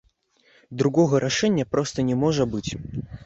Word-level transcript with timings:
Другога 0.81 1.19
рашэння 1.25 1.65
проста 1.75 2.07
не 2.09 2.17
можа 2.25 2.49
быць. 2.57 2.71